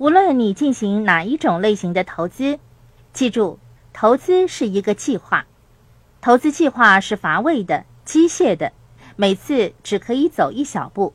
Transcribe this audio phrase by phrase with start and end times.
[0.00, 2.58] 无论你进行哪一种类型的投资，
[3.12, 3.58] 记住，
[3.92, 5.44] 投资是一个计划，
[6.22, 8.72] 投资计划是乏味的、机械的，
[9.16, 11.12] 每次只可以走一小步。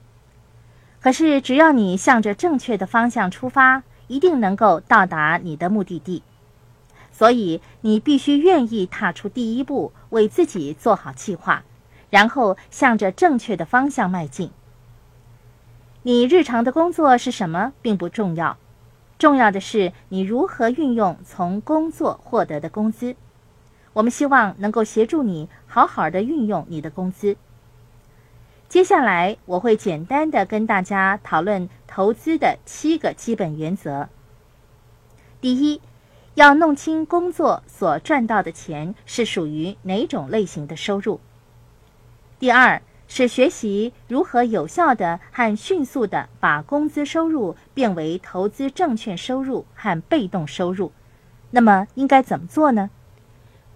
[1.02, 6.22] 可是，只要你向着正确的方向出发，一定能够到达你的目的地。
[7.12, 11.64] 所以，你必须愿意踏出第一步，为自己做好计划，
[12.12, 14.52] 然后向着正确的方向迈进。
[16.04, 18.58] 你日常的工作是什么，并不重要，
[19.18, 23.16] 重要的是你如何运用从工作获得的工资。
[23.94, 27.38] 我们希望能够协助你好好的运用你的工资。
[28.68, 34.10] 接下来，我会简单的跟大家讨论投资的七个基本原则。
[35.40, 35.80] 第一，
[36.34, 41.20] 要弄清工作所赚到的钱是属于哪种类型的收入。
[42.38, 42.82] 第二。
[43.08, 50.92] 是学习如何有效的和迅速的把工资收入变为投资证券收入和被动收入。
[51.52, 52.90] 那么应该怎么做呢？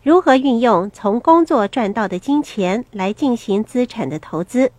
[0.01, 4.71] 如何运用从工作赚到的金钱来进行资产的投资，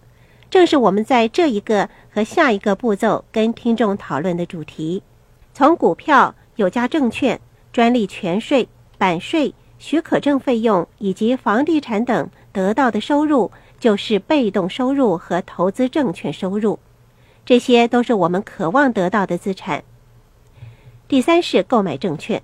[0.50, 5.02] 正是我们在这一个和下一个步骤跟听众讨论的主题。
[5.52, 7.40] 从股票、有价证券、
[7.72, 13.50] 专利权税、版税、许可证费用以及房地产等得到的收入。
[13.80, 16.78] 就是被动收入和投资证券收入，
[17.46, 19.84] 这些都是我们渴望得到的资产。
[21.08, 22.42] 第三是购买证券。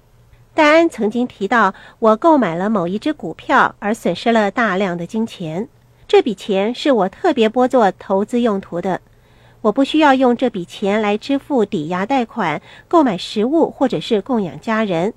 [0.54, 5.68] 戴安曾经提到，我购买了某一只股票而损失了大量的金钱，
[6.08, 9.02] 这笔钱是我特别拨作投资用途的，
[9.60, 15.12] 我不需要用这笔钱来支付抵押贷款、购买食物或者是供养家人。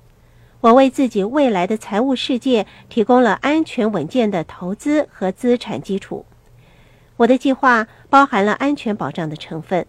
[0.60, 6.26] 我为自己未来的财务世界提供了安全稳健的投资和资产基础。
[7.16, 9.86] 我的计划包含了安全保障的成分。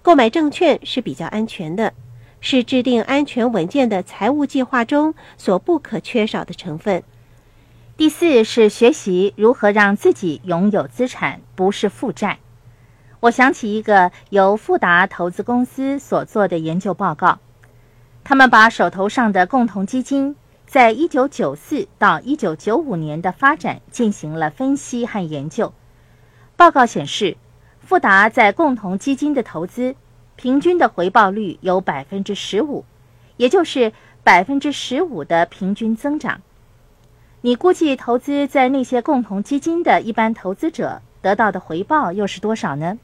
[0.00, 1.92] 购买证券是比较安全的，
[2.40, 7.02] 是制定安全稳健的财务计划中所不可缺少的成分。
[7.98, 12.38] 第四是学习如何让自己拥有资产，不是负债。
[13.20, 17.38] 我想起一个由富达投资公司所做的研究报告。
[18.22, 20.36] 他们把手头上的共同基金
[20.66, 25.72] 在1994到1995年的发展进行了分析和研究。
[26.56, 27.36] 报告显示，
[27.80, 29.96] 富达在共同基金的投资
[30.36, 32.84] 平均的回报率有百分之十五，
[33.36, 33.92] 也就是
[34.22, 36.40] 百分之十五的平均增长。
[37.40, 42.98] 你估计投资在那些共同基金的一般投资者得到的回报又是多少呢？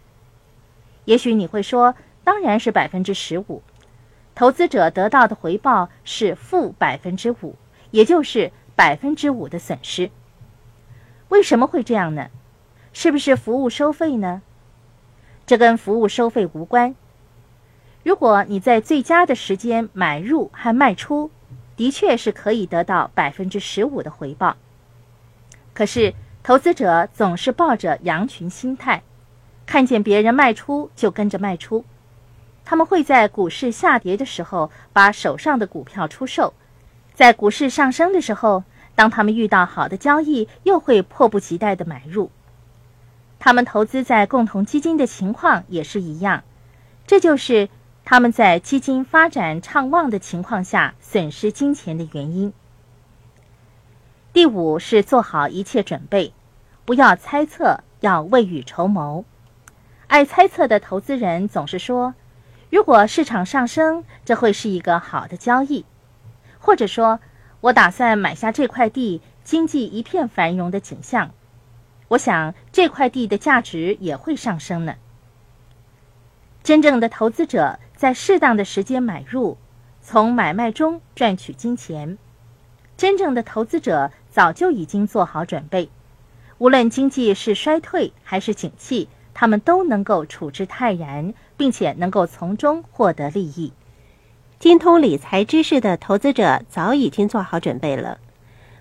[1.06, 3.62] 也许你会说，当然是百分之十五。
[4.36, 7.56] 投资者得到的回报是负百分之五，
[7.90, 10.10] 也就是百分之五的损失。
[11.30, 12.28] 为什么会这样呢？
[12.92, 14.42] 是不是服务收费呢？
[15.46, 16.94] 这跟服务收费无关。
[18.04, 21.30] 如果你在最佳的时间买入和卖出，
[21.74, 24.56] 的确是可以得到百分之十五的回报。
[25.72, 29.02] 可是投资者总是抱着羊群心态，
[29.64, 31.86] 看见别人卖出就跟着卖出。
[32.68, 36.52] 他们会在股市下跌的时候把手上的股票出售，
[37.14, 38.64] 在股市上升的时候，
[38.96, 42.32] 当他们遇到好的交易，又会迫不及待的买入。
[43.38, 46.42] 他们投资在共同基金的情况也是一样，
[47.06, 47.68] 这就是
[48.04, 52.52] 他们在基金发展畅旺的情况下损失金钱的原因。
[54.32, 56.32] 第五是做好一切准备，
[56.84, 59.24] 不要猜测，要未雨绸缪。
[60.08, 62.14] 爱猜测的投资人总是说。
[62.76, 65.86] 如果市场上升，这会是一个好的交易，
[66.58, 67.20] 或者说，
[67.62, 71.30] 我打算买下这块地，经济一片繁荣的景象，
[72.08, 74.96] 我想这块地的价值也会上升呢。
[76.62, 79.56] 真正的投资者在适当的时间买入，
[80.02, 82.18] 从买卖中赚取金钱。
[82.98, 85.88] 真正的投资者早就已经做好准备，
[86.58, 89.08] 无论经济是衰退还是景气。
[89.38, 93.72] 他们都能够处之泰然，并且能够从中获得利益。
[94.58, 98.18] 精通理财知识的投资者早已经做好准备了，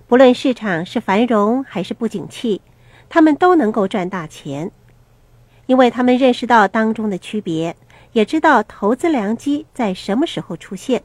[0.07, 2.61] 不论市场是繁荣还是不景气，
[3.09, 4.71] 他们都能够赚大钱，
[5.65, 7.75] 因为他们认识到当中的区别，
[8.13, 11.03] 也知道投资良机在什么时候出现。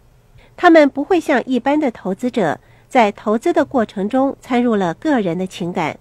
[0.57, 5.99] 他们不会像一般的投资者，在投资的过程中掺入了个人的情感。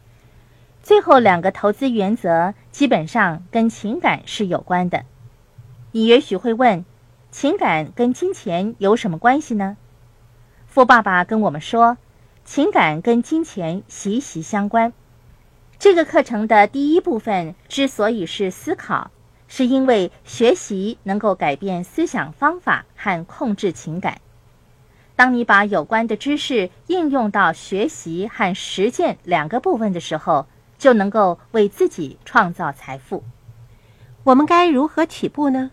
[0.83, 5.03] 最后两个投资原则基本上跟情感是有关的。
[5.91, 6.85] 你也许会问，
[7.31, 9.77] 情感跟金钱有什么关系呢？
[10.67, 11.97] 富爸爸跟我们说，
[12.45, 14.93] 情感跟金钱息息相关。
[15.79, 19.09] 这个课程的第一部分之所以是思考，
[19.47, 24.21] 是因为学习能够改变思想方法和控制情感。
[25.15, 30.45] 当你把有关的知识应用到学习和实践两个部分的时候，
[30.77, 33.23] 就能够为自己创造财富。
[34.23, 35.71] 我们该如何起步呢？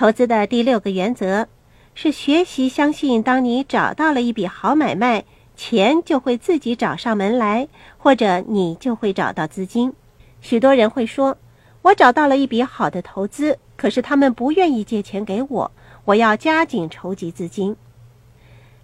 [0.00, 1.46] 投资的第六个原则
[1.94, 5.24] 是学习相信，当你找到了一笔好买卖，
[5.56, 7.68] 钱就会自己找上门来，
[7.98, 9.92] 或者你就会找到资金。
[10.40, 11.36] 许多人会说
[11.84, 15.70] ：“我找到了一笔好的投资，可是他们不愿意借钱给我，
[16.06, 17.76] 我要加紧筹集资金。”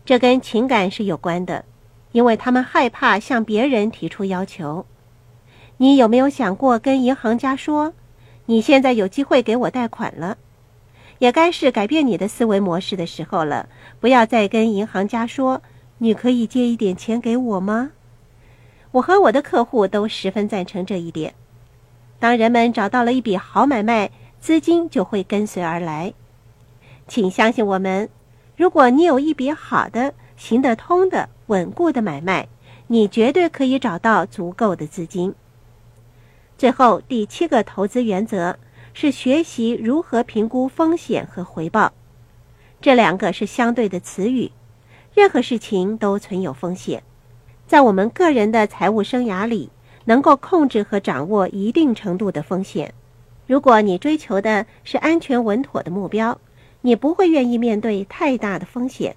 [0.05, 1.65] 这跟情感是有关的，
[2.13, 4.85] 因为他们害怕向别人提出要求。
[5.79, 7.95] 你有没有想过跟银行家说
[8.45, 10.37] ：“你现在有机会给我贷款了，
[11.19, 13.69] 也该是改变你的思维模式的时候了。
[14.01, 15.63] 不要再跟银行家说
[15.99, 17.93] ：‘你可以借一点钱给我吗？’
[18.93, 21.35] 我和我的客户都十分赞成这一点。
[22.19, 24.11] 当人们找到了一笔好买卖，
[24.41, 26.15] 资金就会跟随而来。
[27.07, 28.09] 请相信我们。”
[28.57, 32.49] 如果你有一笔好的、行得通的、稳固的买卖，
[32.87, 35.35] 你绝对可以找到足够的资金。
[36.57, 38.59] 最后，第七个投资原则
[38.99, 41.93] 是学习如何评估风险和回报。
[42.81, 44.51] 这两个是相对的词语。
[45.13, 47.03] 任何事情都存有风险，
[47.67, 49.69] 在我们个人的财务生涯里，
[50.07, 52.95] 能够控制和掌握一定程度的风险。
[53.47, 56.41] 如果你追求的是安全稳妥的目标。
[56.81, 59.17] 你不会愿意面对太大的风险。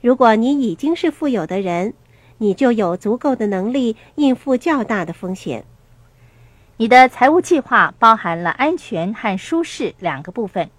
[0.00, 1.94] 如果你已经是富有的人，
[2.38, 5.64] 你就有足够的能力应付较大的风险。
[6.78, 10.70] 你的财务计划包含了安全和舒适两个部分，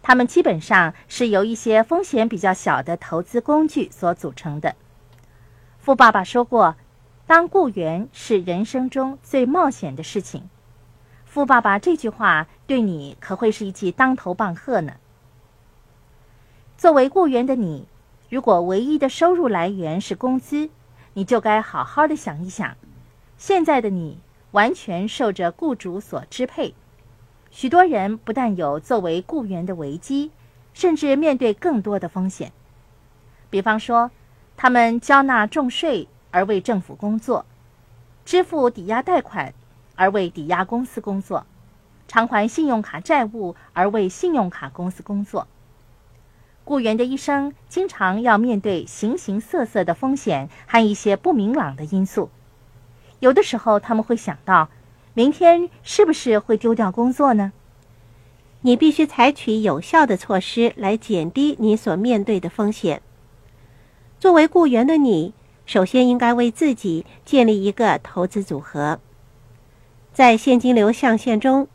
[0.00, 4.74] 它们基本上是由一些风险比较小的投资工具所组成的。
[5.78, 6.76] 富爸爸说过
[7.28, 10.48] ：“当雇员是人生中最冒险的事情。”
[11.26, 14.94] 富爸爸这句话对你可会是一记当头棒喝呢。
[16.78, 17.86] 作为雇员的你，
[18.30, 20.70] 如果唯一的收入来源是工资，
[21.12, 22.74] 你就该好好的想一想。
[23.36, 24.18] 现在的你
[24.54, 26.74] 完全受着雇主所支配。
[27.50, 30.30] 许多人不但有作为雇员的危机，
[30.72, 32.52] 甚至面对更多的风险。
[33.50, 34.12] 比方说，
[34.56, 37.44] 他们交纳重税而为政府工作，
[38.24, 39.52] 支付抵押贷款
[39.96, 41.44] 而为抵押公司工作，
[42.06, 45.48] 偿还信用卡债务而为信用卡公司工作。
[46.64, 52.30] 雇员的一生经常要面对形形色色的风险和一些不明朗的因素，
[53.24, 54.68] 有的时候他们会想到，
[55.14, 57.52] 明天是不是会丢掉工作呢？
[58.60, 63.00] 你必须采取有效的措施来减低你所面对的风险。
[64.20, 65.32] 作为雇员的你，
[65.64, 69.00] 首先应该为自己建立一个投资组合。
[70.12, 71.66] 在现金流象限中，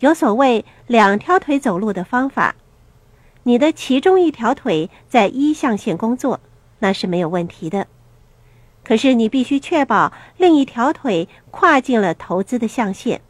[0.00, 2.56] 有所谓两条腿走路的方法。
[3.44, 6.40] 你的其中一条腿在一象限工作，
[6.80, 7.86] 那是没有问题的。
[8.88, 13.20] 可是你必须确保另一条腿跨进了投资的象限。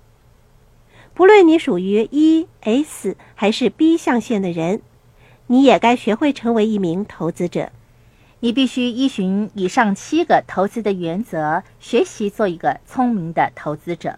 [1.14, 4.82] 不论你属于 E、S 还是 B 象限的人，
[5.49, 7.72] 你也该学会成为一名投资者。
[8.38, 14.16] 你必须依循以上七个投资的原则，学习做一个聪明的投资者。